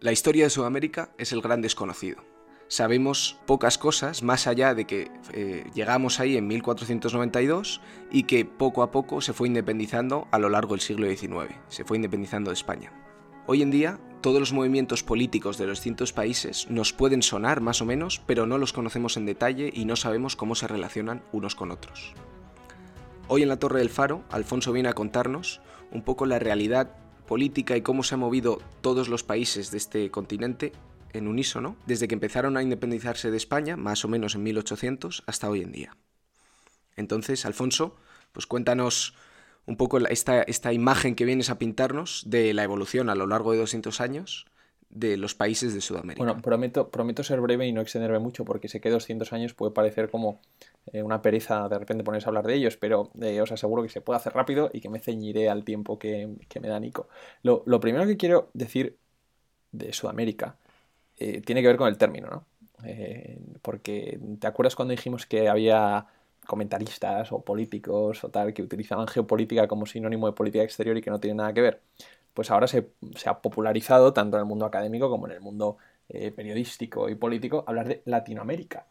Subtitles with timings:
[0.00, 2.22] La historia de Sudamérica es el gran desconocido.
[2.68, 7.80] Sabemos pocas cosas más allá de que eh, llegamos ahí en 1492
[8.12, 11.84] y que poco a poco se fue independizando a lo largo del siglo XIX, se
[11.84, 12.92] fue independizando de España.
[13.48, 17.82] Hoy en día, todos los movimientos políticos de los distintos países nos pueden sonar más
[17.82, 21.56] o menos, pero no los conocemos en detalle y no sabemos cómo se relacionan unos
[21.56, 22.14] con otros.
[23.26, 25.60] Hoy en la Torre del Faro, Alfonso viene a contarnos
[25.90, 26.94] un poco la realidad
[27.28, 30.72] política y cómo se han movido todos los países de este continente
[31.12, 35.48] en unísono, desde que empezaron a independizarse de España, más o menos en 1800, hasta
[35.48, 35.96] hoy en día.
[36.96, 37.94] Entonces, Alfonso,
[38.32, 39.14] pues cuéntanos
[39.66, 43.52] un poco esta, esta imagen que vienes a pintarnos de la evolución a lo largo
[43.52, 44.46] de 200 años
[44.90, 46.24] de los países de Sudamérica.
[46.24, 49.72] Bueno, prometo, prometo ser breve y no extenderme mucho porque sé que 200 años puede
[49.72, 50.40] parecer como
[50.92, 53.88] eh, una pereza de repente ponerse a hablar de ellos, pero eh, os aseguro que
[53.88, 56.28] se puede hacer rápido y que me ceñiré al tiempo que,
[56.60, 57.08] me da Nico.
[57.42, 58.98] Lo, primero que quiero decir
[59.72, 60.56] de Sudamérica
[61.18, 62.46] eh, tiene que ver con el término, ¿no?
[63.62, 66.06] porque ¿te acuerdas cuando dijimos que había
[66.46, 71.10] comentaristas o políticos o tal que utilizaban geopolítica como sinónimo de política exterior y que
[71.10, 71.82] no tiene nada que ver?
[72.34, 75.78] Pues ahora se, se ha popularizado tanto en el mundo académico como en el mundo
[76.08, 78.86] periodístico y político hablar de Latinoamérica.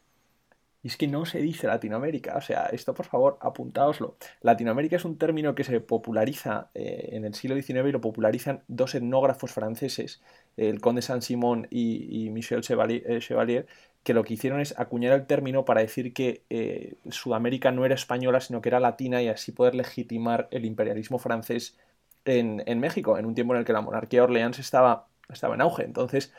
[0.87, 4.15] Y es que no se dice Latinoamérica, o sea, esto por favor apuntaoslo.
[4.39, 8.63] Latinoamérica es un término que se populariza eh, en el siglo XIX y lo popularizan
[8.69, 10.21] dos etnógrafos franceses,
[10.55, 13.67] el conde Saint-Simon y, Michel eh, Chevalier,
[14.01, 17.95] que lo que hicieron es acuñar el término para decir que eh, Sudamérica no era
[17.95, 21.77] española, sino que era latina y así poder legitimar el imperialismo francés
[22.23, 25.61] en, en México, en un tiempo en el que la monarquía Orleans estaba, estaba en
[25.61, 25.83] auge.
[25.83, 26.33] Entonces,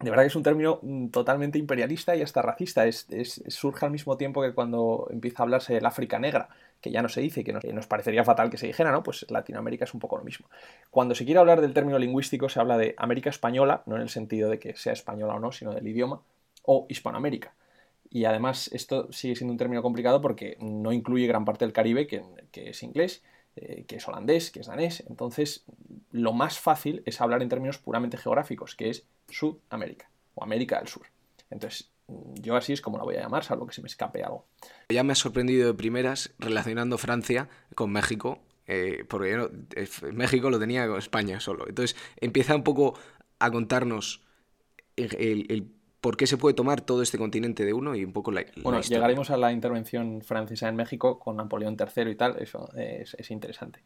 [0.00, 2.84] de verdad que es un término mm, totalmente imperialista y hasta racista.
[2.92, 6.48] Surge al mismo tiempo que cuando empieza a hablarse del África negra,
[6.80, 9.02] que ya no se dice, que nos, nos, parecería fatal que se dijera, ¿no?
[9.02, 10.48] Pues Latinoamérica es un poco lo mismo.
[10.90, 14.08] Cuando se quiere hablar del término lingüístico, se habla de América española, no en el
[14.08, 16.22] sentido de que sea española o no, sino del idioma,
[16.62, 17.54] o Hispanoamérica.
[18.10, 22.06] Y además, esto sigue siendo un término complicado porque no incluye gran parte del Caribe,
[22.06, 22.22] que,
[22.52, 23.22] que es inglés,
[23.60, 25.04] eh, que es holandés, que es danés.
[25.08, 25.64] Entonces,
[26.10, 30.88] lo más fácil es hablar en términos puramente geográficos, que es Sudamérica o América del
[30.88, 31.06] Sur.
[31.50, 31.90] Entonces,
[32.34, 34.46] yo así es como la voy a llamar, salvo que se me escape algo.
[34.88, 40.58] Ya me ha sorprendido de primeras relacionando Francia con México, eh, porque eh, México lo
[40.58, 41.66] tenía con España solo.
[41.68, 42.98] Entonces, empieza un poco
[43.38, 44.22] a contarnos
[44.96, 48.44] el por qué se puede tomar todo este continente de uno y un poco la...
[48.62, 53.30] bueno, llegaremos a la intervención francesa en México con Napoleón III y tal, eso es,
[53.30, 53.80] interesante.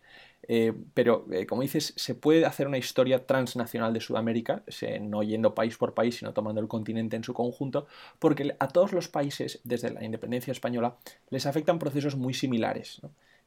[0.47, 4.62] Eh, pero, eh, como dices, se puede hacer una historia transnacional de Sudamérica,
[5.00, 7.87] no yendo país por país, sino tomando el continente en su conjunto,
[8.19, 10.97] porque a todos los países, desde la independencia española,
[11.31, 13.00] les afectan procesos muy similares.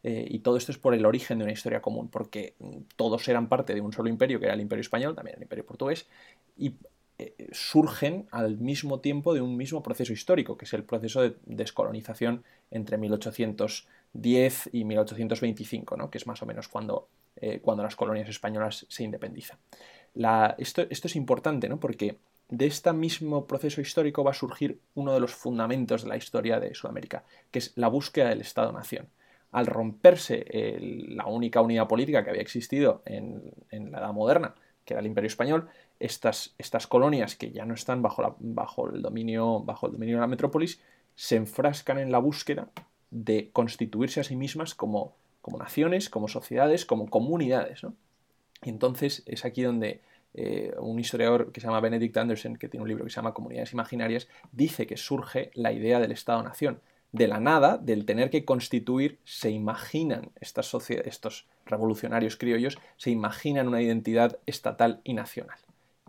[0.08, 3.28] Eh, y todo esto es por el origen de una historia común, porque mm, todos
[3.28, 6.06] eran parte de un solo imperio, que era el imperio español, también el imperio portugués,
[6.56, 6.76] y
[7.18, 11.38] eh, surgen al mismo tiempo de un mismo proceso histórico, que es el proceso de
[11.46, 16.10] descolonización entre 1810 y 1825, ¿no?
[16.10, 19.58] que es más o menos cuando, eh, cuando las colonias españolas se independizan.
[20.58, 21.80] esto, esto, es importante ¿no?
[21.80, 22.18] porque
[22.50, 26.60] de este mismo proceso histórico va a surgir uno de los fundamentos de la historia
[26.60, 29.08] de Sudamérica, que es la búsqueda del Estado-Nación.
[29.54, 30.46] Al romperse
[31.08, 34.54] la única unidad política que había existido en la Edad Moderna,
[34.86, 35.68] que era el Imperio Español,
[36.00, 40.22] estas, estas colonias que ya no están bajo, bajo, el dominio, bajo el dominio de
[40.22, 40.80] la metrópolis
[41.16, 42.70] se enfrascan en la búsqueda
[43.10, 47.82] de constituirse a sí mismas como, como naciones, como sociedades, como comunidades.
[48.64, 50.02] Y entonces es aquí donde
[50.34, 53.34] eh, un historiador que se llama Benedict Anderson, que tiene un libro que se llama
[53.34, 56.82] Comunidades Imaginarias, dice que surge la idea del Estado-Nación.
[57.14, 63.70] De la nada, del tener que constituir, se imaginan estas estos revolucionarios criollos, se imaginan
[63.70, 65.58] una identidad estatal y nacional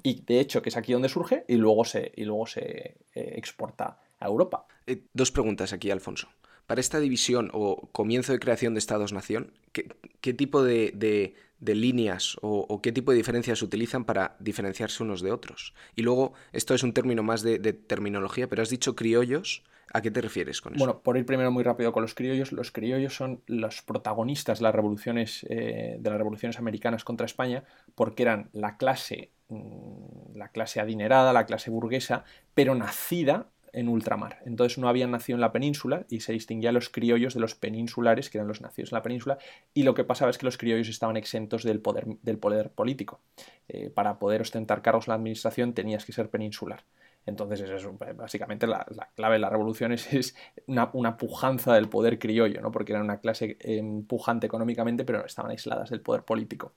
[0.06, 2.94] y de hecho que es aquí donde surge y luego se, y luego se eh,
[3.14, 4.68] exporta a Europa.
[4.86, 6.28] Eh, dos preguntas aquí, Alfonso.
[6.68, 12.92] Para esta división o comienzo de creación de Estados-Nación, ¿qué, tipo de, líneas o, qué
[12.92, 15.74] tipo de diferencias utilizan para diferenciarse unos de otros?
[15.94, 19.64] Y luego, esto es un término más de, terminología, pero has dicho criollos.
[19.92, 20.84] ¿A qué te refieres con eso?
[20.84, 24.64] Bueno, por ir primero muy rápido con los criollos, los criollos son los protagonistas de
[24.64, 27.62] las revoluciones, eh, de las revoluciones americanas contra España,
[27.94, 32.24] porque eran la clase Mm, la clase adinerada, la clase burguesa,
[32.54, 34.38] pero nacida en ultramar.
[34.46, 37.54] Entonces no habían nacido en la península y se distinguía a los criollos de los
[37.54, 39.38] peninsulares, que eran los nacidos en la península,
[39.74, 43.20] y lo que pasaba es que los criollos estaban exentos del poder, del poder político.
[43.68, 46.84] Eh, para poder ostentar cargos en la administración tenías que ser peninsular.
[47.26, 47.86] Entonces, es
[48.16, 50.34] básicamente la, clave de la revolución es,
[50.66, 52.72] una, pujanza del poder criollo, ¿no?
[52.72, 56.72] porque eran una clase eh, pujante económicamente, pero estaban aisladas del poder político.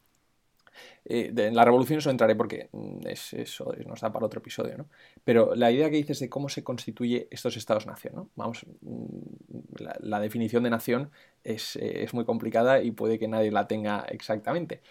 [1.05, 4.77] Eh, en la revolución eso entraré porque mm, es, eso nos da para otro episodio,
[4.77, 4.87] ¿no?
[5.23, 8.29] Pero la idea que dices de cómo se constituye estos estados-nación, ¿no?
[8.35, 11.11] Vamos, mm, la, definición de nación
[11.43, 14.81] es, eh, es, muy complicada y puede que nadie la tenga exactamente.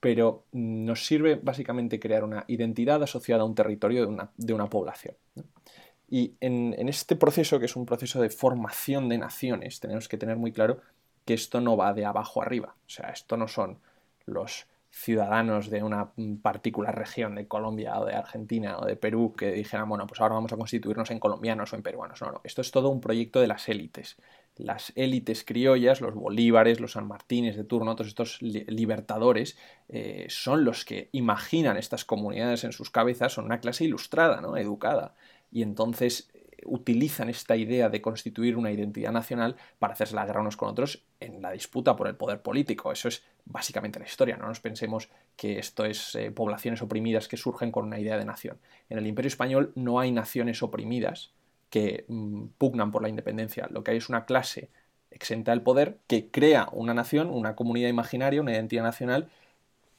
[0.00, 4.54] Pero mm, nos sirve básicamente crear una identidad asociada a un territorio de una, de
[4.54, 5.14] una población.
[6.08, 10.18] Y en, en este proceso, que es un proceso de formación de naciones, tenemos que
[10.18, 10.80] tener muy claro
[11.24, 12.74] que esto no va de abajo arriba.
[12.86, 13.78] O sea, esto no son
[14.26, 19.52] los ciudadanos de una particular región de Colombia o de Argentina o de Perú que
[19.52, 22.20] dijeran, bueno, pues ahora vamos a constituirnos en colombianos o en peruanos.
[22.20, 24.16] No, no, esto es todo un proyecto de las élites.
[24.56, 29.56] Las élites criollas, los bolívares, los San Martínez de turno, todos estos libertadores,
[29.88, 34.56] eh, son los que imaginan estas comunidades en sus cabezas, son una clase ilustrada, ¿no?
[34.56, 35.14] educada.
[35.52, 36.30] Y entonces
[36.64, 41.04] utilizan esta idea de constituir una identidad nacional para hacerse la guerra unos con otros
[41.20, 42.92] en la disputa por el poder político.
[42.92, 44.36] Eso es básicamente la historia.
[44.36, 48.24] No nos pensemos que esto es eh, poblaciones oprimidas que surgen con una idea de
[48.24, 48.58] nación.
[48.88, 51.32] En el Imperio Español no hay naciones oprimidas
[51.70, 53.68] que mm, pugnan por la independencia.
[53.70, 54.70] Lo que hay es una clase
[55.10, 59.28] exenta del poder que crea una nación, una comunidad imaginaria, una identidad nacional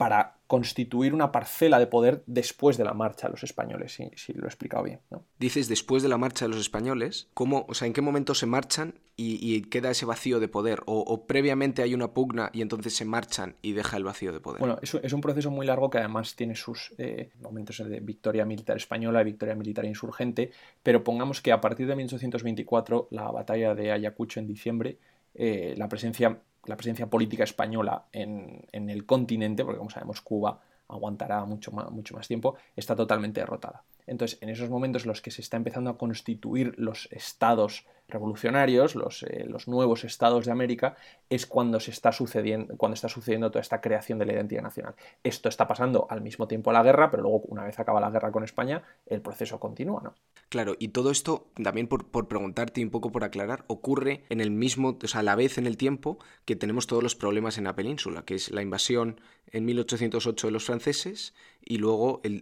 [0.02, 4.46] para constituir una parcela de poder después de la marcha de los españoles, si, lo
[4.46, 5.00] he explicado bien.
[5.12, 5.24] ¿no?
[5.38, 8.48] Dices después de la marcha de los españoles, ¿cómo, o sea, ¿en qué momento se
[8.48, 10.82] marchan y, queda ese vacío de poder?
[10.88, 14.60] O, previamente hay una pugna y entonces se marchan y deja el vacío de poder?
[14.60, 18.44] Bueno, es, es un proceso muy largo que además tiene sus eh, momentos de victoria
[18.44, 20.50] militar española y victoria militar insurgente,
[20.82, 24.98] pero pongamos que a partir de 1824, la batalla de Ayacucho en diciembre,
[25.36, 31.46] eh, la presencia la presencia política española en, el continente, porque como sabemos Cuba aguantará
[31.46, 33.84] mucho más, mucho más tiempo, está totalmente derrotada.
[34.08, 38.96] Entonces, en esos momentos en los que se está empezando a constituir los estados revolucionarios,
[38.96, 40.96] los, eh, los, nuevos estados de América,
[41.30, 44.96] es cuando, se está sucediendo, cuando está sucediendo toda esta creación de la identidad nacional.
[45.24, 48.32] Esto está pasando al mismo tiempo la guerra, pero luego, una vez acaba la guerra
[48.32, 50.14] con España, el proceso continúa, ¿no?
[50.50, 54.42] Claro, y todo esto, también por, por preguntarte y un poco por aclarar, ocurre en
[54.42, 57.58] el mismo, o sea, a la vez en el tiempo que tenemos todos los problemas
[57.58, 59.22] en la península, que es la invasión
[59.52, 62.42] en 1808 de los franceses y luego el,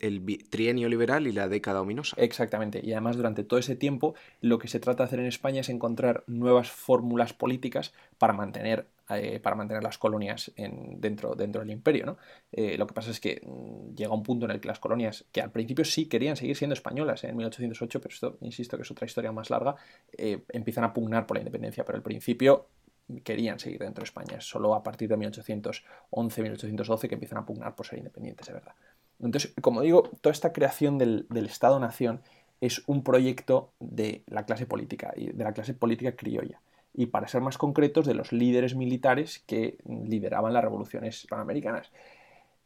[0.49, 2.15] trienio liberal y la década ominosa.
[2.19, 5.61] Exactamente, y además durante todo ese tiempo lo que se trata de hacer en España
[5.61, 11.61] es encontrar nuevas fórmulas políticas para mantener, eh, para mantener las colonias en, dentro, dentro
[11.61, 12.05] del imperio.
[12.05, 12.17] ¿no?
[12.51, 15.25] Eh, lo que pasa es que mm, llega un punto en el que las colonias,
[15.31, 18.91] que al principio sí querían seguir siendo españolas en 1808, pero esto, insisto, que es
[18.91, 19.75] otra historia más larga,
[20.17, 22.67] eh, empiezan a pugnar por la independencia, pero al principio
[23.23, 24.37] querían seguir dentro de España.
[24.37, 28.75] Es solo a partir de 1811-1812 que empiezan a pugnar por ser independientes, de verdad.
[29.21, 32.21] Entonces, como digo, toda esta creación del, Estado-Nación
[32.61, 36.61] es un proyecto de la clase política, de la clase política criolla.
[36.93, 41.91] Y para ser más concretos, de los líderes militares que lideraban las revoluciones panamericanas.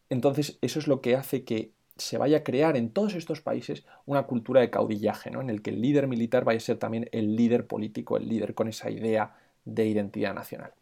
[0.10, 3.86] Entonces, eso es lo que hace que se vaya a crear en todos estos países
[4.06, 5.42] una cultura de caudillaje, ¿no?
[5.42, 8.56] en el que el líder militar vaya a ser también el líder político, el líder
[8.56, 9.36] con esa idea
[9.66, 10.74] de identidad nacional.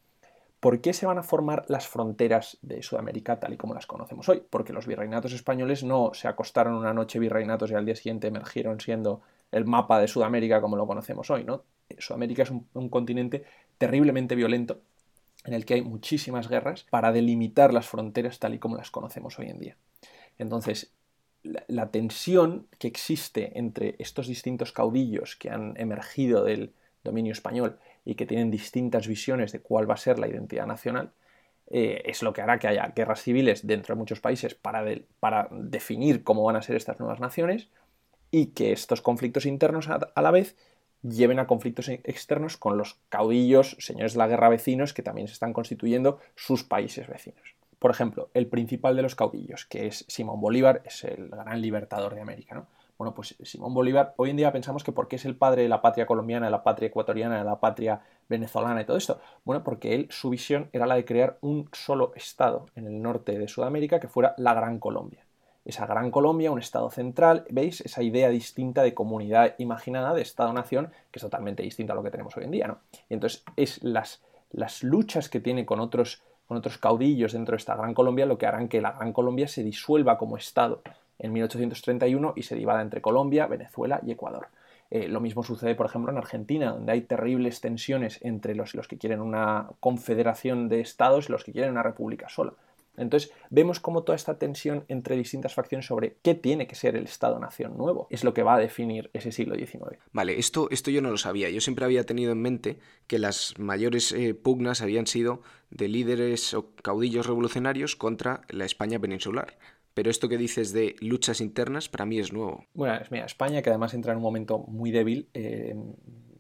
[0.62, 4.30] ¿Por qué se van a formar las fronteras de Sudamérica tal y como las conocemos
[4.30, 4.44] hoy?
[4.48, 8.80] Porque los virreinatos españoles no se acostaron una noche virreinatos y al día siguiente emergieron
[8.80, 9.22] siendo
[9.52, 11.48] el mapa de Sudamérica como lo conocemos hoy.
[11.98, 13.44] Sudamérica es un, continente
[13.80, 14.82] terriblemente violento
[15.46, 19.40] en el que hay muchísimas guerras para delimitar las fronteras tal y como las conocemos
[19.40, 19.78] hoy en día.
[20.38, 20.94] Entonces,
[21.42, 26.72] la tensión que existe entre estos distintos caudillos que han emergido del
[27.04, 31.12] dominio español y que tienen distintas visiones de cuál va a ser la identidad nacional,
[31.74, 34.84] eh, es lo que hará que haya guerras civiles dentro de muchos países para,
[35.22, 37.70] para, definir cómo van a ser estas nuevas naciones
[38.30, 40.58] y que estos conflictos internos a, la vez
[41.02, 45.28] lleven a conflictos e, externos con los caudillos, señores de la guerra vecinos, que también
[45.28, 47.56] se están constituyendo sus países vecinos.
[47.80, 52.16] Por ejemplo, el principal de los caudillos, que es Simón Bolívar, es el gran libertador
[52.16, 52.54] de América.
[52.54, 52.68] ¿no?
[53.02, 55.82] Bueno, pues Simón Bolívar, hoy en día pensamos que porque es el padre de la
[55.82, 59.20] patria colombiana, de la patria ecuatoriana, de la patria venezolana y todo esto.
[59.44, 63.40] Bueno, porque él, su visión era la de crear un solo estado en el norte
[63.40, 65.26] de Sudamérica que fuera la Gran Colombia.
[65.66, 67.82] Esa Gran Colombia, un estado central, ¿veis?
[67.82, 72.12] Esa idea distinta de comunidad imaginada, de Estado-nación, que es totalmente distinta a lo que
[72.12, 72.82] tenemos hoy en día, ¿no?
[73.10, 77.58] Y entonces es las, las luchas que tiene con otros, con otros caudillos dentro de
[77.58, 80.84] esta Gran Colombia lo que harán que la Gran Colombia se disuelva como Estado
[81.22, 84.48] en 1831 y se divada entre Colombia, Venezuela y Ecuador.
[84.90, 88.98] Eh, lo mismo sucede, por ejemplo, en Argentina, donde hay terribles tensiones entre los, que
[88.98, 92.54] quieren una confederación de estados y los que quieren una república sola.
[92.98, 97.06] Entonces vemos como toda esta tensión entre distintas facciones sobre qué tiene que ser el
[97.06, 99.98] Estado-nación nuevo es lo que va a definir ese siglo XIX.
[100.12, 101.50] Vale, esto, esto yo no lo sabía.
[101.50, 106.54] Yo siempre había tenido en mente que las mayores eh, pugnas habían sido de líderes
[106.54, 109.58] o caudillos revolucionarios contra la España peninsular.
[109.94, 112.66] Pero esto que dices de luchas internas para mí es nuevo.
[112.74, 115.76] Bueno, mira, España, que además entra en un momento muy débil, eh,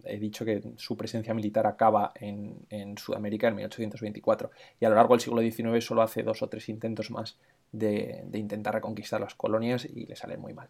[0.06, 5.14] he dicho que su presencia militar acaba en, Sudamérica en 1824 y a lo largo
[5.14, 7.38] del siglo XIX solo hace dos o tres intentos más
[7.72, 10.70] de, intentar reconquistar las colonias y le salen muy mal.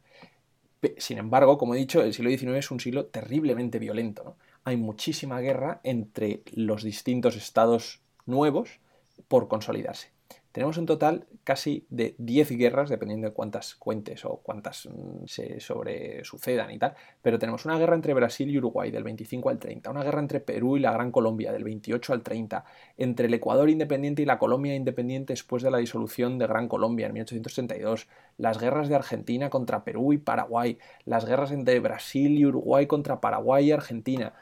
[0.98, 4.36] Sin embargo, como he dicho, el siglo XIX es un siglo terriblemente violento.
[4.64, 8.80] Hay muchísima guerra entre los distintos estados nuevos
[9.28, 10.10] por consolidarse.
[10.52, 15.60] Tenemos un total casi de 10 guerras, dependiendo de cuántas cuentes o cuántas mm, se
[15.62, 19.60] sobre sucedan y tal, pero tenemos una guerra entre Brasil y Uruguay del 25 al
[19.60, 22.66] 30, una guerra entre Perú y la Gran Colombia del 28 al 30,
[22.98, 27.08] entre el Ecuador independiente y la Colombia independiente después de la disolución de Gran Colombia
[27.08, 32.46] en 1832, las guerras de Argentina contra Perú y Paraguay, las guerras entre Brasil y
[32.46, 34.34] Uruguay contra Paraguay y Argentina.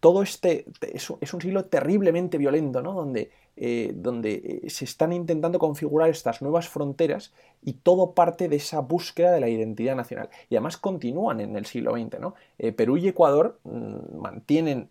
[0.00, 2.92] Todo este es un siglo terriblemente violento, ¿no?
[2.92, 7.32] Donde eh, donde eh, se están intentando configurar estas nuevas fronteras
[7.62, 10.28] y todo parte de esa búsqueda de la identidad nacional.
[10.50, 12.18] Y además continúan en el siglo XX.
[12.18, 12.34] ¿no?
[12.58, 14.88] Eh, Perú y Ecuador mm, mantienen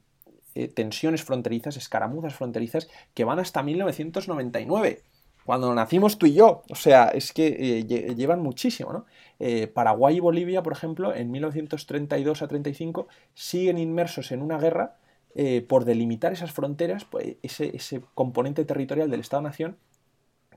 [0.75, 5.01] tensiones fronterizas, escaramuzas fronterizas, que van hasta 1999
[5.45, 6.63] cuando nacimos tú y yo.
[6.69, 7.83] O sea, es que
[8.15, 9.05] llevan muchísimo, ¿no?
[9.73, 14.95] Paraguay y Bolivia, por ejemplo, en 1932 a 35 siguen inmersos en una guerra
[15.35, 19.77] eh, por delimitar esas fronteras, pues, ese, ese componente territorial del Estado-Nación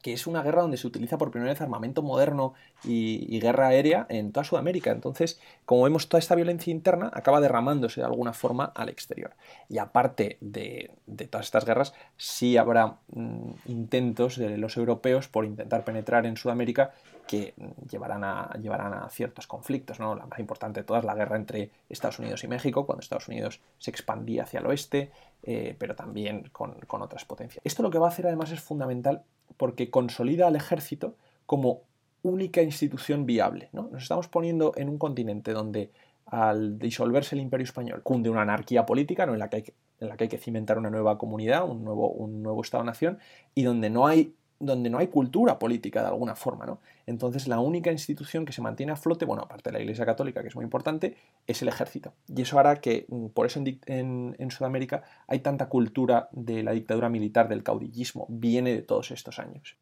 [0.07, 4.07] que es una guerra donde se utiliza por primera vez armamento moderno y, guerra aérea
[4.09, 4.93] en toda Sudamérica.
[4.93, 9.35] Entonces, como vemos, toda esta violencia interna acaba derramándose de alguna forma al exterior.
[9.69, 10.93] Y aparte de,
[11.29, 16.93] todas estas guerras, sí habrá mm, intentos de los europeos por intentar penetrar en Sudamérica
[17.27, 17.55] que
[17.91, 19.99] llevarán a, llevarán a ciertos conflictos.
[19.99, 20.15] ¿no?
[20.15, 23.61] La más importante de todas, la guerra entre Estados Unidos y México, cuando Estados Unidos
[23.79, 25.11] se expandía hacia el oeste,
[25.43, 27.61] eh, pero también con, con otras potencias.
[27.65, 29.25] Esto lo que va a hacer además es fundamental
[29.57, 31.83] porque consolida al ejército como
[32.23, 33.69] única institución viable.
[33.73, 33.89] ¿no?
[33.93, 35.91] Nos estamos poniendo en un continente donde
[36.27, 39.35] al disolverse el imperio español cunde una anarquía política ¿no?
[39.35, 41.85] en, la que hay que, en la que hay que cimentar una nueva comunidad, un
[41.85, 43.19] nuevo, un nuevo Estado-nación,
[43.55, 46.81] y donde no hay donde no hay cultura política de alguna forma, ¿no?
[47.07, 50.43] Entonces la única institución que se mantiene a flote, bueno, aparte de la Iglesia Católica,
[50.43, 52.15] que es muy importante, es el ejército.
[52.29, 57.09] Y eso hará que, mm, por eso en, Sudamérica hay tanta cultura de la dictadura
[57.09, 59.77] militar, del caudillismo, viene de todos estos años.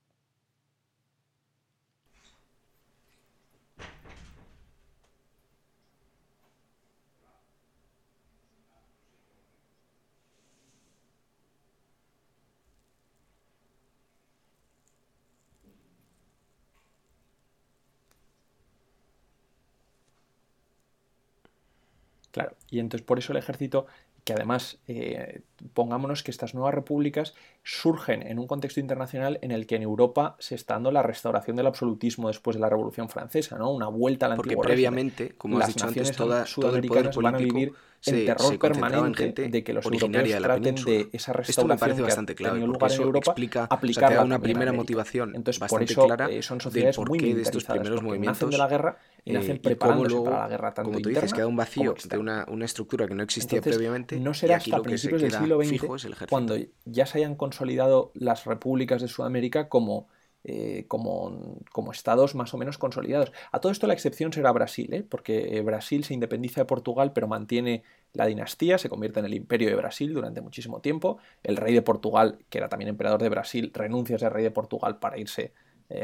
[22.34, 23.86] Claro, y entonces por eso el ejército,
[24.24, 29.68] que además eh, pongámonos que estas nuevas repúblicas surgen en un contexto internacional en el
[29.68, 33.56] que en Europa se está dando la restauración del absolutismo después de la Revolución Francesa,
[33.56, 33.70] ¿no?
[33.70, 37.54] Una vuelta a la Porque previamente, como has dicho antes, toda, todo el poder político
[37.54, 37.72] vivir
[38.06, 42.34] en terror permanente de que los europeos traten de esa restauración Esto me parece bastante
[42.34, 46.42] clave, porque eso Europa, explica, aplicar una primera motivación Entonces, bastante por eso, clara eh,
[46.42, 49.58] son sociedades del muy porqué de estos primeros movimientos nacen de la guerra y nacen
[49.58, 52.64] preparándose para la guerra tanto como tú interna dices, queda un vacío de una, una,
[52.64, 55.62] estructura que no existía Entonces, previamente no será y aquí hasta se principios del siglo
[55.62, 60.08] XX el cuando ya se hayan consolidado las repúblicas de Sudamérica como
[60.46, 63.32] eh, como, como, estados más o menos consolidados.
[63.50, 65.02] A todo esto la excepción será Brasil, ¿eh?
[65.02, 67.82] porque eh, Brasil se independiza de Portugal pero mantiene
[68.12, 71.16] la dinastía, se convierte en el imperio de Brasil durante muchísimo tiempo.
[71.42, 74.50] El rey de Portugal, que era también emperador de Brasil, renuncia a ser rey de
[74.50, 75.54] Portugal para irse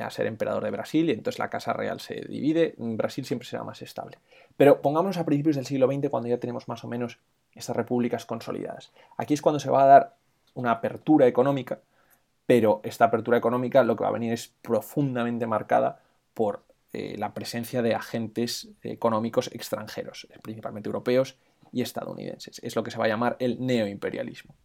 [0.01, 2.75] a ser emperador de Brasil y entonces la Casa Real se divide.
[2.79, 4.19] Brasil siempre será más estable.
[4.57, 7.19] Pero pongámonos a principios del siglo XX cuando ya tenemos más o menos
[7.55, 8.93] estas repúblicas consolidadas.
[9.17, 10.17] Aquí es cuando se va a dar
[10.55, 11.81] una apertura económica
[12.51, 16.03] pero esta apertura económica lo que va a venir es profundamente marcada
[16.35, 21.37] por eh, la presencia de agentes económicos extranjeros, principalmente europeos
[21.71, 22.59] y estadounidenses.
[22.65, 24.57] Es lo que se va a llamar el neoimperialismo.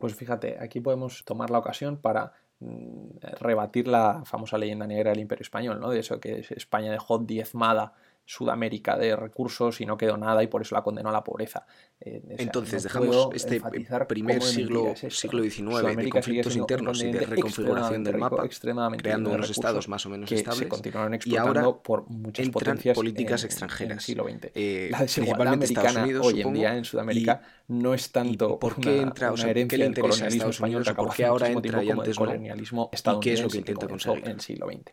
[0.00, 5.20] Pues fíjate, aquí podemos tomar la ocasión para mm, rebatir la famosa leyenda negra del
[5.20, 5.90] Imperio Español, ¿no?
[5.90, 7.92] De eso que España dejó diezmada
[8.30, 11.66] Sudamérica de recursos y no quedó nada y por eso la condenó a la pobreza.
[12.00, 13.60] Eh, Entonces dejamos este
[14.06, 18.44] primer siglo, siglo XIX de conflictos internos y de reconfiguración del mapa,
[18.96, 20.68] creando unos estados más o menos estables,
[21.24, 24.04] y ahora por muchas entran políticas extranjeras.
[24.04, 24.52] siglo XX.
[24.54, 29.00] Eh, la desigualdad americana Unidos, hoy en día en Sudamérica no es tanto por qué
[29.00, 31.90] entra, o sea, ¿qué le interesa a Estados Unidos o por qué ahora entra y
[31.90, 33.16] antes colonialismo no?
[33.16, 34.24] ¿Y qué es lo que intenta conseguir?
[34.24, 34.92] En el siglo XX.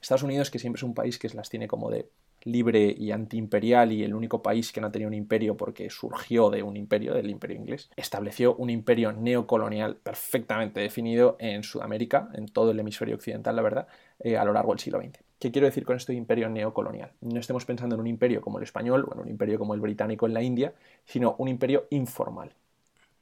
[0.00, 2.08] Estados Unidos, que siempre es un país que las tiene como de
[2.44, 6.62] libre y antiimperial y el único país que no tenía un imperio porque surgió de
[6.62, 12.70] un imperio, del imperio inglés, estableció un imperio neocolonial perfectamente definido en Sudamérica, en todo
[12.70, 13.88] el hemisferio occidental, la verdad,
[14.20, 15.18] eh, a lo largo del siglo XX.
[15.38, 17.12] ¿Qué quiero decir con esto de imperio neocolonial?
[17.20, 19.80] No estemos pensando en un imperio como el español o en un imperio como el
[19.80, 22.54] británico en la India, sino un imperio informal,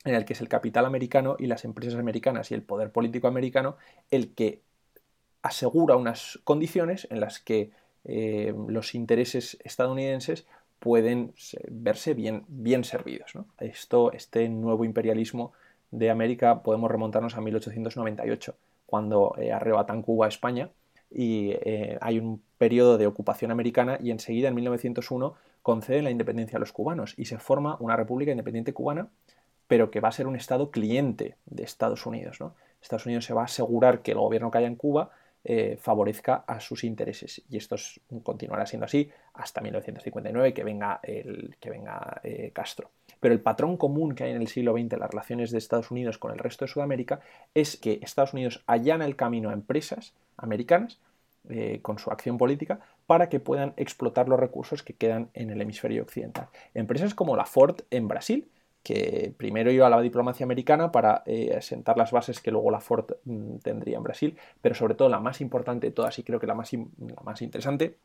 [0.05, 3.29] en el que es el capital americano y las empresas americanas y el poder político
[3.29, 3.77] americano
[4.11, 4.63] el que
[5.43, 7.71] asegura unas condiciones en las que
[8.09, 10.47] eh, los intereses estadounidenses
[10.79, 11.35] pueden
[11.69, 13.33] verse bien, bien servidos.
[13.59, 15.53] Esto, este nuevo imperialismo
[15.91, 18.55] de América podemos remontarnos a 1898,
[18.87, 20.71] cuando eh, arrebatan Cuba a España
[21.11, 26.57] y eh, hay un periodo de ocupación americana y enseguida en 1901 conceden la independencia
[26.57, 29.09] a los cubanos y se forma una república independiente cubana,
[29.67, 32.39] pero que va a ser un estado cliente de Estados Unidos.
[32.81, 35.11] Estados Unidos se va a asegurar que el gobierno que haya en Cuba
[35.49, 37.41] eh, favorezca a sus intereses.
[37.49, 37.77] Y esto
[38.25, 42.91] continuará siendo así hasta 1959, que venga, el, que venga eh, Castro.
[43.21, 45.93] Pero el patrón común que hay en el siglo XX en las relaciones de Estados
[45.93, 47.21] Unidos con el resto de Sudamérica
[47.55, 50.99] es que Estados Unidos allana el camino a empresas americanas
[51.49, 55.61] eh, con su acción política para que puedan explotar los recursos que quedan en el
[55.61, 56.49] hemisferio occidental.
[56.75, 58.49] Empresas como la Ford en Brasil,
[58.87, 62.79] que primero iba a la diplomacia americana para eh, sentar las bases que luego la
[62.79, 66.39] Ford mm, tendría en Brasil, pero sobre todo la más importante de todas y creo
[66.39, 66.71] que la más,
[67.25, 67.97] más interesante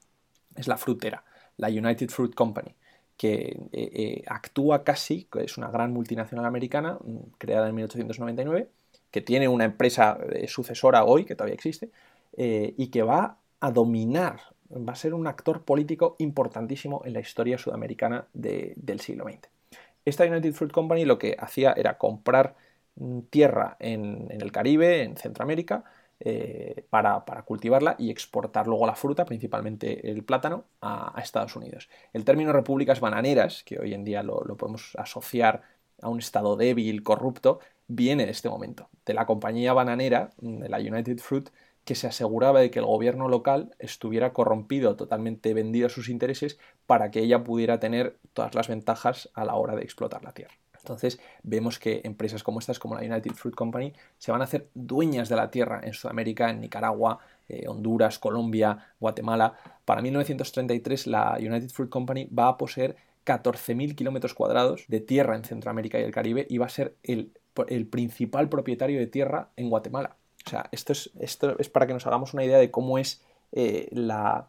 [0.56, 1.24] es la frutera,
[1.58, 2.74] la United Fruit Company,
[3.16, 8.68] que eh, eh, actúa casi, es una gran multinacional americana mm, creada en 1899,
[9.12, 11.92] que tiene una empresa sucesora hoy, que todavía existe,
[12.36, 14.40] y que va a dominar,
[14.72, 19.61] va a ser un actor político importantísimo en la historia sudamericana del siglo XX.
[20.06, 22.56] Esta United Fruit Company lo que hacía era comprar
[22.96, 25.84] mm, tierra en, el Caribe, en Centroamérica,
[26.20, 31.90] eh, para, cultivarla y exportar luego la fruta, principalmente el plátano, a, Estados Unidos.
[32.14, 35.64] El término repúblicas bananeras, que hoy en día lo, podemos asociar
[36.02, 40.70] a un estado débil, corrupto, viene de este momento, de la compañía bananera, mm, de
[40.70, 41.50] la United Fruit,
[41.86, 46.60] que se aseguraba de que el gobierno local estuviera corrompido, totalmente vendido a sus intereses,
[46.86, 50.54] para que ella pudiera tener todas las ventajas a la hora de explotar la tierra.
[50.82, 54.68] Entonces vemos que empresas como estas, como la United Fruit Company, se van a hacer
[54.74, 59.54] dueñas de la tierra en Sudamérica, en Nicaragua, eh, Honduras, Colombia, Guatemala.
[59.86, 65.44] Para 1933 la United Fruit Company va a poseer 14.000 kilómetros cuadrados de tierra en
[65.44, 67.32] Centroamérica y el Caribe y va a ser el,
[67.68, 70.18] el principal propietario de tierra en Guatemala.
[70.46, 73.24] O sea, esto es, esto es para que nos hagamos una idea de cómo es
[73.52, 74.48] eh, la,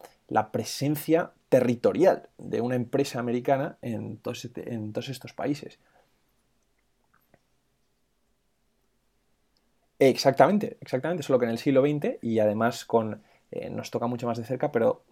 [0.52, 5.78] presencia territorial de una empresa americana en todos, este, en todos estos países.
[9.98, 14.26] Exactamente, exactamente, solo que en el siglo XX y además con, eh, nos toca mucho
[14.26, 15.04] más de cerca, pero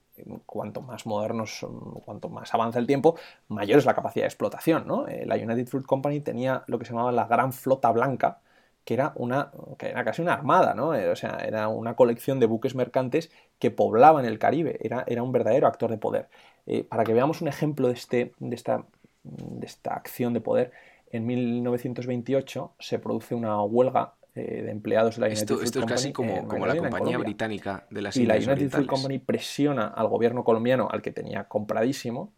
[0.46, 1.66] cuanto más modernos,
[2.04, 3.16] cuanto más avanza el tiempo,
[3.48, 4.86] mayor es la capacidad de explotación.
[4.86, 5.06] ¿no?
[5.08, 8.40] Eh, la United Fruit Company tenía lo que se llamaba la gran flota blanca,
[8.84, 10.94] que era, una, que era casi una armada, ¿no?
[10.94, 15.22] Eh, o sea, era una colección de buques mercantes que poblaban el Caribe, era, era
[15.22, 16.28] un verdadero actor de poder.
[16.66, 18.84] Eh, para que veamos un ejemplo de, este, de, esta,
[19.22, 20.72] de esta acción de poder,
[21.12, 25.80] en 1928 se produce una huelga eh, de empleados de la United esto, Fruit esto
[25.80, 25.94] Company.
[25.94, 30.06] es casi como, como la compañía británica de las Y la United Company presiona al
[30.06, 32.32] gobierno colombiano, al que tenía compradísimo,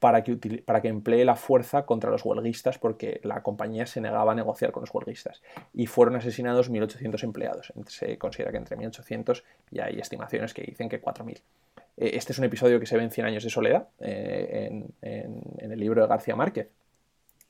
[0.00, 4.72] para que, emplee la fuerza contra los huelguistas porque la compañía se negaba a negociar
[4.72, 5.42] con los huelguistas.
[5.74, 7.72] Y fueron asesinados 1.800 empleados.
[7.86, 11.42] Se considera que entre 1.800 y hay estimaciones que dicen que 4.000.
[11.98, 15.42] Eh, este es un episodio que se ve en Cien años de soledad, eh, en,
[15.58, 16.70] el libro de García Márquez.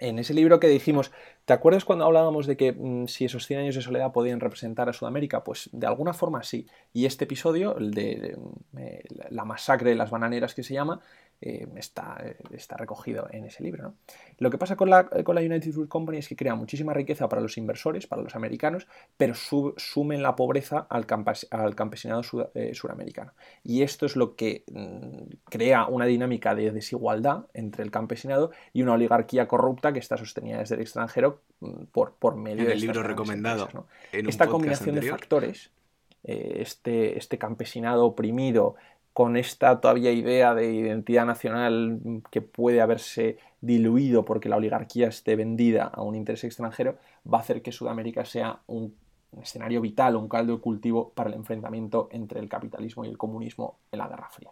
[0.01, 1.13] En ese libro que dijimos,
[1.45, 4.89] ¿te acuerdas cuando hablábamos de que mm, si esos 100 años de soledad podían representar
[4.89, 5.45] a Sudamérica?
[5.45, 6.67] Pues de alguna forma sí.
[6.93, 8.39] Y este episodio, el de,
[8.79, 11.01] eh, la masacre de las bananeras que se llama,
[11.43, 12.23] eh, está,
[12.53, 13.95] está, recogido en ese libro.
[14.39, 17.31] Lo que pasa con la, con la, United Fruit Company es que crea muchísima riqueza
[17.31, 21.07] para los inversores, para los americanos, pero sumen la pobreza al,
[21.51, 22.23] al campesinado
[22.55, 23.33] eh, suramericano.
[23.65, 28.83] Y esto es lo que mm, crea una dinámica de desigualdad entre el campesinado y
[28.83, 33.03] una oligarquía corrupta que está sostenida desde el extranjero mm, por, por medio del libro
[33.03, 33.87] recomendado.
[34.13, 35.71] Esta combinación de factores,
[36.23, 38.75] eh, este, este campesinado oprimido,
[39.13, 45.37] con esta todavía idea de identidad nacional que puede haberse diluido porque la oligarquía esté
[45.37, 46.97] vendida a un interés extranjero,
[47.31, 48.95] va a hacer que Sudamérica sea un
[49.41, 53.79] escenario vital, un caldo de cultivo para el enfrentamiento entre el capitalismo y el comunismo
[53.93, 54.51] en la Guerra Fría.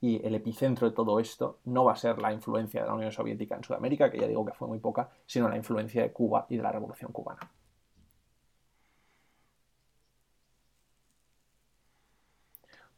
[0.00, 3.12] Y el epicentro de todo esto no va a ser la influencia de la Unión
[3.12, 6.46] Soviética en Sudamérica, que ya digo que fue muy poca, sino la influencia de Cuba
[6.48, 7.40] y de la Revolución cubana.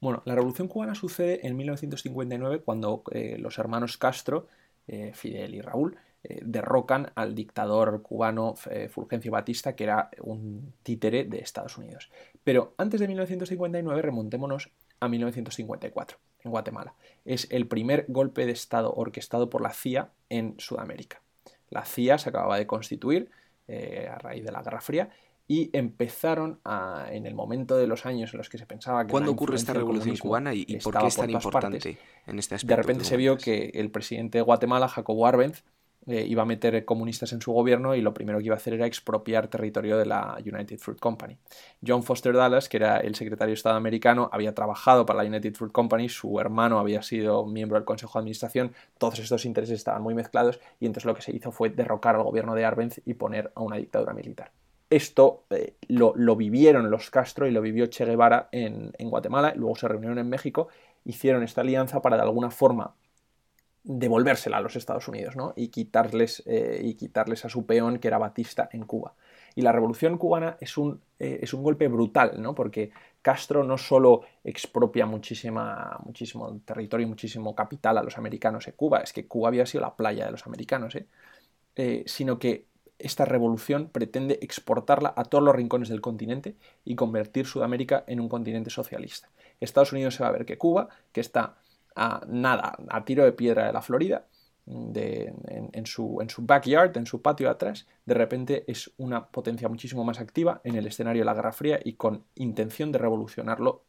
[0.04, 4.48] Bueno, la Revolución cubana sucede en 1959 cuando eh, los hermanos Castro,
[4.86, 8.54] eh, Fidel y Raúl, eh, derrocan al dictador cubano
[8.90, 12.10] Fulgencio Batista, que era un títere de Estados Unidos.
[12.44, 14.68] Pero antes de 1959 remontémonos
[15.00, 16.92] a 1954, en Guatemala.
[17.24, 21.22] Es el primer golpe de Estado orquestado por la CIA en Sudamérica.
[21.70, 23.30] La CIA se acababa de constituir
[23.66, 25.08] a raíz de la Guerra Fría
[25.46, 29.10] y empezaron a, en el momento de los años en los que se pensaba que...
[29.10, 32.72] ¿Cuándo ocurre esta revolución cubana y, por qué es tan importante en este aspecto?
[32.72, 35.62] De repente se vio que el presidente de Guatemala, Jacobo Arbenz,
[36.06, 38.74] eh, iba a meter comunistas en su gobierno y lo primero que iba a hacer
[38.74, 41.38] era expropiar territorio de la United Fruit Company.
[41.86, 45.54] John Foster Dallas, que era el secretario de Estado americano, había trabajado para la United
[45.54, 50.02] Fruit Company, su hermano había sido miembro del Consejo de Administración, todos estos intereses estaban
[50.02, 53.14] muy mezclados y entonces lo que se hizo fue derrocar al gobierno de Arbenz y
[53.14, 54.52] poner a una dictadura militar.
[54.90, 59.88] Esto eh, lo, vivieron los Castro y lo vivió Che Guevara en, Guatemala, luego se
[59.88, 60.68] reunieron en México,
[61.04, 62.94] hicieron esta alianza para de alguna forma
[63.82, 65.52] devolvérsela a los Estados Unidos ¿no?
[65.56, 69.14] y, quitarles, eh, y quitarles a su peón que era Batista en Cuba.
[69.56, 72.54] Y la revolución cubana es un, eh, es un golpe brutal, ¿no?
[72.54, 72.90] porque
[73.22, 79.00] Castro no solo expropia muchísima, muchísimo territorio y muchísimo capital a los americanos en Cuba,
[79.00, 80.96] es que Cuba había sido la playa de los americanos,
[82.06, 82.66] sino que
[82.98, 88.28] esta revolución pretende exportarla a todos los rincones del continente y convertir Sudamérica en un
[88.28, 89.30] continente socialista.
[89.60, 91.56] Estados Unidos se va a ver que Cuba, que está
[91.96, 94.26] a nada, a tiro de piedra de la Florida,
[94.66, 100.04] en, su, en, su, backyard, en su patio atrás, de repente es una potencia muchísimo
[100.04, 103.84] más activa en el escenario de la Guerra Fría y con intención de revolucionarlo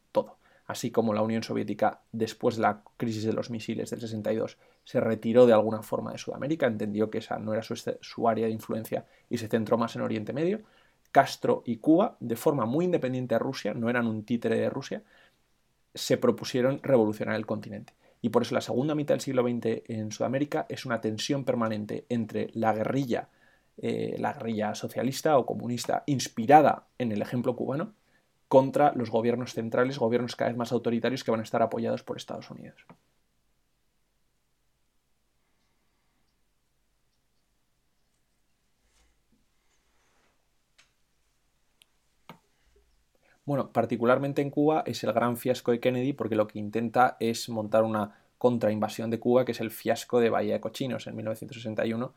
[0.66, 5.00] así como la Unión Soviética, después de la crisis de los misiles del 62, se
[5.00, 9.06] retiró de alguna forma de Sudamérica, entendió que esa no era su, área de influencia
[9.30, 10.60] y se centró más en Oriente Medio.
[11.12, 15.02] Castro y Cuba, de forma muy independiente a Rusia, no eran un títere de Rusia,
[15.94, 17.94] se propusieron revolucionar el continente.
[18.20, 22.04] Y por eso la segunda mitad del siglo XX en Sudamérica es una tensión permanente
[22.08, 23.28] entre la guerrilla,
[23.78, 27.94] eh, la guerrilla socialista o comunista inspirada en el ejemplo cubano,
[28.48, 32.16] contra los gobiernos centrales, gobiernos cada vez más autoritarios que van a estar apoyados por
[32.16, 32.86] Estados Unidos.
[43.46, 47.48] Bueno, particularmente en Cuba es el gran fiasco de Kennedy porque lo que intenta es
[47.48, 52.12] montar una contrainvasión de Cuba, que es el fiasco de Bahía de Cochinos en 1961,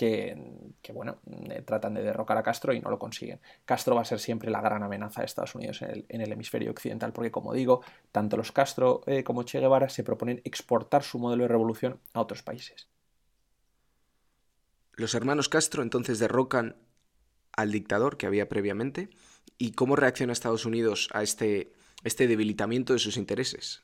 [0.00, 1.18] que, bueno,
[1.50, 3.38] eh, tratan de derrocar a Castro y no lo consiguen.
[3.66, 7.12] Castro va a ser siempre la gran amenaza de Estados Unidos en el, hemisferio occidental,
[7.12, 11.42] porque como digo, tanto los Castro eh, como Che Guevara se proponen exportar su modelo
[11.42, 12.88] de revolución a otros países.
[14.94, 16.76] Los hermanos Castro entonces derrocan
[17.52, 19.10] al dictador que había previamente
[19.58, 23.82] y cómo reacciona Estados Unidos a este, este debilitamiento de sus intereses.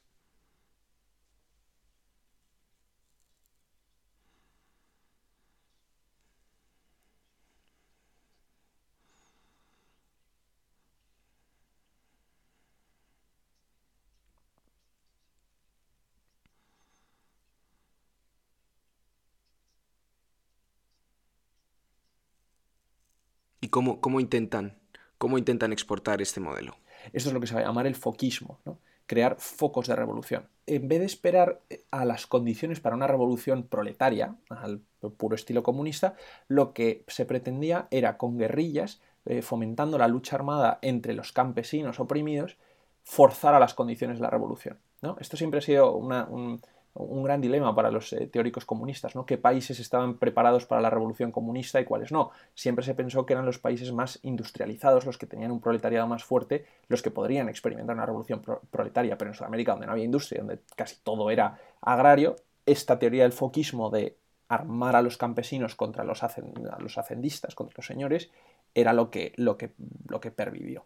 [23.66, 24.78] ¿Y cómo, cómo, intentan,
[25.18, 26.76] cómo intentan exportar este modelo?
[27.12, 28.78] Esto es lo que se va a llamar el foquismo, ¿no?
[29.06, 30.46] crear focos de revolución.
[30.66, 34.82] En vez de esperar eh, a las condiciones para una revolución proletaria, al
[35.16, 36.14] puro estilo comunista,
[36.46, 41.98] lo que se pretendía era con guerrillas, eh, fomentando la lucha armada entre los campesinos
[41.98, 42.58] oprimidos,
[43.02, 44.78] forzar a las condiciones de la revolución.
[45.18, 46.60] Esto siempre ha sido una, un,
[46.98, 49.26] un gran dilema para los eh, teóricos comunistas, ¿no?
[49.26, 52.30] ¿Qué países estaban preparados para la revolución comunista y cuáles no?
[52.54, 56.24] Siempre se pensó que eran los países más industrializados, los que tenían un proletariado más
[56.24, 60.40] fuerte, los que podrían experimentar una revolución proletaria, pero en Sudamérica, donde no había industria,
[60.40, 64.16] donde casi todo era agrario, esta teoría del foquismo de
[64.48, 68.30] armar a los campesinos contra los, hacendistas, contra los señores,
[68.74, 69.72] era lo que, lo que,
[70.08, 70.84] lo que pervivió.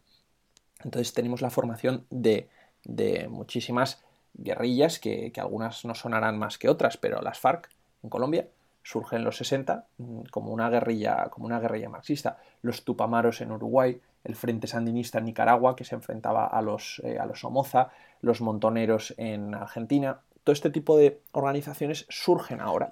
[0.83, 2.49] Entonces tenemos la formación de,
[2.85, 4.03] de muchísimas
[4.35, 7.69] guerrillas que, algunas no sonarán más que otras, pero las FARC
[8.03, 8.49] en Colombia,
[8.83, 12.39] surge en los 60 mm, como una guerrilla, como una guerrilla marxista.
[12.63, 17.19] Los Tupamaros en Uruguay, el Frente Sandinista en Nicaragua, que se enfrentaba a los, eh,
[17.19, 17.91] a los Somoza,
[18.23, 20.21] los Montoneros en Argentina.
[20.45, 22.89] Todo este tipo de organizaciones surgen ahora.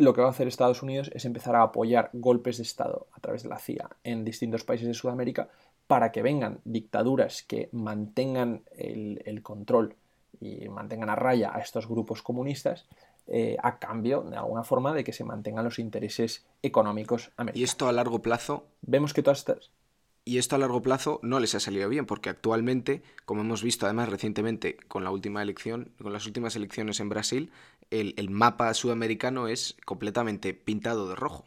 [0.00, 3.20] Lo que va a hacer Estados Unidos es empezar a apoyar golpes de Estado a
[3.20, 5.50] través de la CIA en distintos países de Sudamérica
[5.86, 9.96] para que vengan dictaduras que mantengan el, control
[10.40, 12.86] y mantengan a raya a estos grupos comunistas
[13.26, 17.60] eh, a cambio, de alguna forma, de que se mantengan los intereses económicos americanos.
[17.60, 18.66] Y esto a largo plazo.
[18.82, 19.70] Vemos que todas estas
[20.24, 23.86] y esto a largo plazo no les ha salido bien, porque actualmente, como hemos visto
[23.86, 27.50] además recientemente con la última elección, con las últimas elecciones en Brasil,
[27.90, 31.44] el, el mapa sudamericano es completamente pintado de rojo.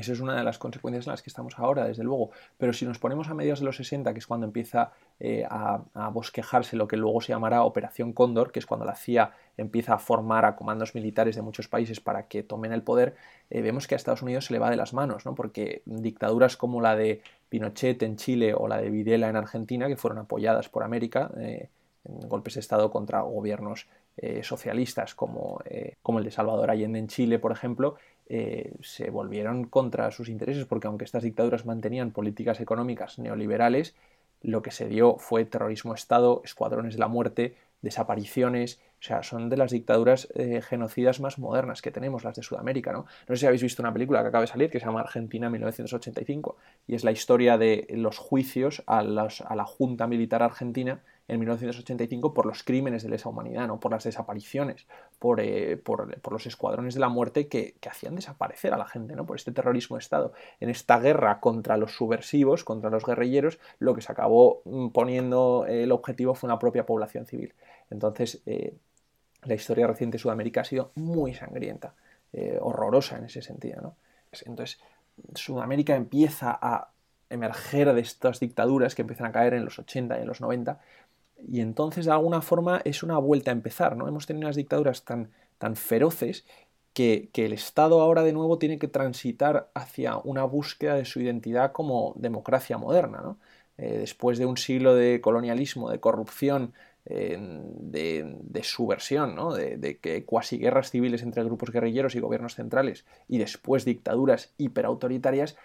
[0.00, 2.30] Eso es una de las consecuencias en las que estamos ahora, desde luego.
[2.56, 5.82] Pero si nos ponemos a mediados de los 60, que es cuando empieza eh, a,
[6.10, 9.98] bosquejarse lo que luego se llamará Operación Cóndor, que es cuando la CIA empieza a
[9.98, 13.14] formar a comandos militares de muchos países para que tomen el poder,
[13.50, 15.34] eh, vemos que a Estados Unidos se le va de las manos, ¿no?
[15.34, 19.96] porque dictaduras como la de Pinochet en Chile o la de Videla en Argentina, que
[19.96, 21.68] fueron apoyadas por América, eh,
[22.04, 23.86] golpes de Estado contra gobiernos
[24.42, 25.60] socialistas como,
[26.02, 27.96] como el de Salvador Allende en Chile, por ejemplo,
[28.32, 33.96] eh, se volvieron contra sus intereses, porque aunque estas dictaduras mantenían políticas económicas neoliberales,
[34.40, 39.48] lo que se dio fue terrorismo Estado, escuadrones de la muerte, desapariciones, o sea, son
[39.48, 43.06] de las dictaduras eh, genocidas más modernas que tenemos, las de Sudamérica, ¿no?
[43.26, 45.50] No sé si habéis visto una película que acaba de salir que se llama Argentina
[45.50, 51.38] 1985 y es la historia de los juicios a, a la Junta Militar Argentina en
[51.38, 53.78] 1985 por los crímenes de lesa humanidad, ¿no?
[53.78, 54.86] por las desapariciones,
[55.20, 59.24] por, eh, por, los escuadrones de la muerte que, hacían desaparecer a la gente, ¿no?
[59.26, 60.32] por este terrorismo de Estado.
[60.58, 65.66] En esta guerra contra los subversivos, contra los guerrilleros, lo que se acabó mm, poniendo
[65.68, 67.54] eh, el objetivo fue una propia población civil.
[67.90, 68.74] Entonces, eh,
[69.44, 71.94] la historia reciente de Sudamérica ha sido muy sangrienta,
[72.60, 73.80] horrorosa en ese sentido.
[73.80, 73.96] ¿no?
[74.46, 74.80] Entonces,
[75.34, 76.90] Sudamérica empieza a
[77.28, 80.80] emerger de estas dictaduras que empiezan a caer en los 80 y en los 90
[81.48, 84.08] y entonces, de alguna forma, es una vuelta a empezar, ¿no?
[84.08, 86.44] Hemos tenido unas dictaduras tan, tan feroces
[86.92, 91.72] que, el Estado ahora de nuevo tiene que transitar hacia una búsqueda de su identidad
[91.72, 93.36] como democracia moderna.
[93.78, 96.74] Eh, después de un siglo de colonialismo, de corrupción,
[97.04, 103.38] de, subversión, de, de que cuasi guerras civiles entre grupos guerrilleros y gobiernos centrales, y
[103.38, 105.56] después dictaduras hiperautoritarias,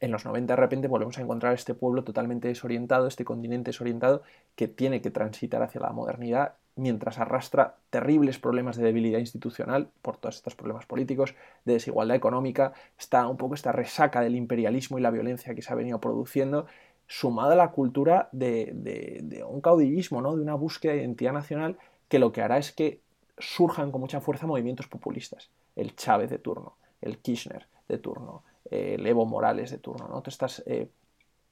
[0.00, 4.22] en los 90 de repente volvemos a encontrar este pueblo totalmente desorientado, este continente desorientado,
[4.54, 10.16] que tiene que transitar hacia la modernidad mientras arrastra terribles problemas de debilidad institucional por
[10.16, 11.34] todos estos problemas políticos,
[11.64, 15.72] de desigualdad económica, está un poco esta resaca del imperialismo y la violencia que se
[15.72, 16.66] ha venido produciendo,
[17.08, 20.36] sumada a la cultura de, un caudillismo, ¿no?
[20.36, 21.76] de una búsqueda de identidad nacional
[22.08, 23.00] que lo que hará es que
[23.38, 25.50] surjan con mucha fuerza movimientos populistas.
[25.74, 30.20] El Chávez de turno, el Kirchner de turno, el Evo Morales de turno, ¿no?
[30.20, 30.88] Todas estas eh,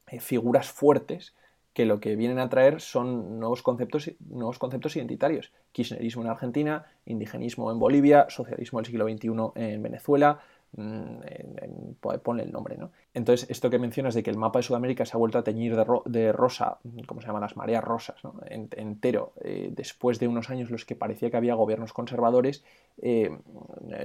[0.09, 1.35] eh, figuras fuertes
[1.73, 5.53] que lo que vienen a traer son nuevos conceptos, nuevos conceptos identitarios.
[5.73, 10.41] Kirchnerismo en Argentina, indigenismo en Bolivia, socialismo del siglo XXI en Venezuela,
[10.77, 12.91] Mm, en, ponle el nombre, ¿no?
[13.15, 15.75] Entonces, esto que mencionas de que el mapa de Sudamérica se ha vuelto a teñir
[15.75, 18.17] de, rosa, como se llaman las mareas rosas,
[18.51, 22.63] entero, eh, después de unos años los que parecía que había gobiernos conservadores,
[23.01, 23.31] eh,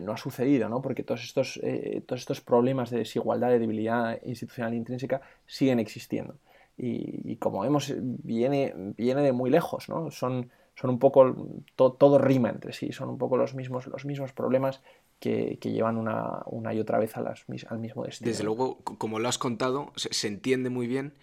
[0.02, 0.82] no ha sucedido, ¿no?
[0.82, 6.36] Porque todos estos, eh, todos estos problemas de desigualdad, de debilidad institucional intrínseca siguen existiendo.
[6.78, 10.10] Y, como vemos, viene, viene de muy lejos, ¿no?
[10.10, 10.50] Son,
[10.82, 11.36] son un poco,
[11.76, 14.82] todo rima entre sí, son un poco los mismos, los mismos problemas
[15.20, 18.32] que, llevan una, una, y otra vez a las, al mismo destino.
[18.32, 21.14] Desde luego, como lo has contado, se, entiende muy bien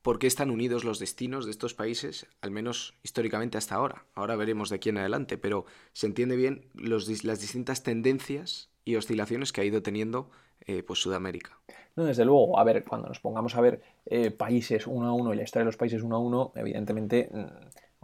[0.00, 4.06] por qué están unidos los destinos de estos países, al menos históricamente hasta ahora.
[4.14, 8.96] Ahora veremos de aquí en adelante, pero se entiende bien los, las distintas tendencias y
[8.96, 10.30] oscilaciones que ha ido teniendo
[10.66, 11.58] eh, pues Sudamérica.
[11.96, 15.34] No, desde luego, a ver, cuando nos pongamos a ver eh, países uno a uno
[15.34, 17.44] y la historia de los países uno a uno, evidentemente, mm,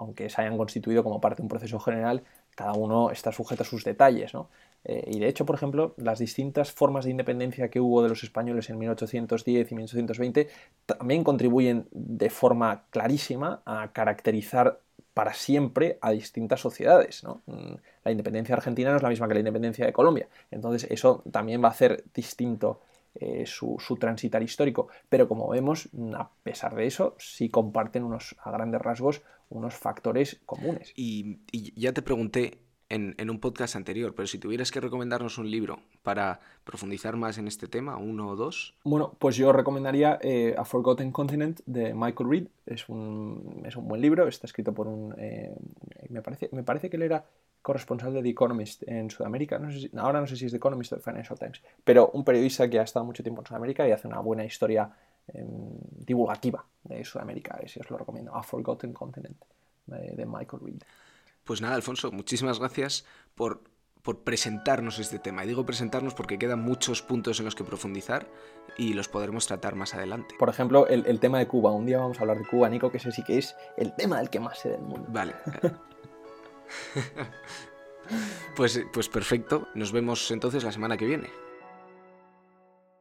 [0.00, 2.22] aunque se hayan constituido como parte de un proceso general,
[2.54, 4.48] cada uno está sujeto a sus detalles, ¿no?
[4.84, 8.24] Eh, y de hecho, por ejemplo, las distintas formas de independencia que hubo de los
[8.24, 10.48] españoles en 1810 y 1820
[10.86, 14.80] también contribuyen de forma clarísima a caracterizar
[15.12, 17.22] para siempre a distintas sociedades.
[17.44, 20.28] Mm, la independencia argentina no es la misma que la independencia de Colombia.
[20.50, 22.80] Entonces eso también va a hacer distinto
[23.14, 24.88] eh, su, transitar histórico.
[25.08, 30.40] Pero como vemos, a pesar de eso, sí comparten unos, a grandes rasgos unos factores
[30.46, 30.92] comunes.
[30.94, 31.40] y
[31.74, 36.40] ya te pregunté en, un podcast anterior, pero si tuvieras que recomendarnos un libro para
[36.64, 38.74] profundizar más en este tema, uno o dos.
[38.84, 42.46] Bueno, pues yo recomendaría eh, A Forgotten Continent de Michael Reed.
[42.66, 45.14] Es un, es un buen libro, está escrito por un...
[45.18, 45.54] Eh,
[46.08, 47.24] me, parece, me parece que él era
[47.62, 49.58] corresponsal de The Economist en Sudamérica.
[49.58, 52.24] No sé ahora no sé si es The Economist o The Financial Times, pero un
[52.24, 54.90] periodista que ha estado mucho tiempo en Sudamérica y hace una buena historia
[55.28, 55.46] em,
[55.98, 57.58] divulgativa de Sudamérica.
[57.62, 58.34] Ese os lo recomiendo.
[58.34, 59.36] A Forgotten Continent
[59.86, 60.82] de Michael Reed.
[61.44, 63.60] Pues nada, Alfonso, muchísimas gracias por
[64.02, 65.44] por presentarnos este tema.
[65.44, 68.26] Y digo presentarnos porque quedan muchos puntos en los que profundizar
[68.76, 70.34] y los podremos tratar más adelante.
[70.38, 71.72] Por ejemplo, el, tema de Cuba.
[71.72, 74.18] Un día vamos a hablar de Cuba, Nico, que ese sí que es el tema
[74.18, 75.06] del que más sé del mundo.
[75.08, 75.34] Vale.
[78.56, 79.68] pues, pues perfecto.
[79.74, 81.30] Nos vemos entonces la semana que viene.